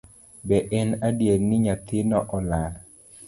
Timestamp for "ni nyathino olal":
1.47-2.73